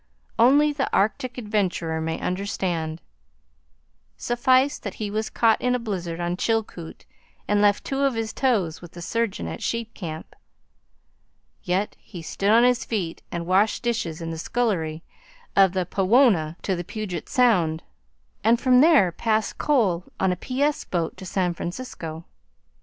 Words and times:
Only 0.39 0.73
the 0.73 0.91
Arctic 0.91 1.37
adventurer 1.37 2.01
may 2.01 2.19
understand. 2.19 3.03
Suffice 4.17 4.79
that 4.79 4.95
he 4.95 5.11
was 5.11 5.29
caught 5.29 5.61
in 5.61 5.75
a 5.75 5.77
blizzard 5.77 6.19
on 6.19 6.37
Chilkoot 6.37 7.05
and 7.47 7.61
left 7.61 7.83
two 7.83 7.99
of 7.99 8.15
his 8.15 8.33
toes 8.33 8.81
with 8.81 8.93
the 8.93 9.01
surgeon 9.03 9.47
at 9.47 9.61
Sheep 9.61 9.93
Camp. 9.93 10.35
Yet 11.61 11.95
he 11.99 12.23
stood 12.23 12.49
on 12.49 12.63
his 12.63 12.83
feet 12.83 13.21
and 13.31 13.45
washed 13.45 13.83
dishes 13.83 14.21
in 14.21 14.31
the 14.31 14.39
scullery 14.39 15.03
of 15.55 15.73
the 15.73 15.85
PAWONA 15.85 16.55
to 16.63 16.75
the 16.75 16.83
Puget 16.83 17.29
Sound, 17.29 17.83
and 18.43 18.59
from 18.59 18.81
there 18.81 19.11
passed 19.11 19.59
coal 19.59 20.05
on 20.19 20.31
a 20.31 20.35
P. 20.35 20.63
S. 20.63 20.83
boat 20.83 21.15
to 21.17 21.27
San 21.27 21.53
Francisco. 21.53 22.25